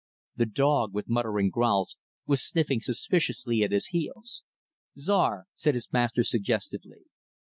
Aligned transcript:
The 0.35 0.47
dog, 0.47 0.95
with 0.95 1.07
muttering 1.09 1.51
growls, 1.51 1.95
was 2.25 2.41
sniffing 2.41 2.81
suspiciously 2.81 3.61
at 3.61 3.71
his 3.71 3.89
heels. 3.89 4.41
"Czar," 4.97 5.45
said 5.53 5.75
his 5.75 5.91
master, 5.93 6.23
suggestively. 6.23 7.03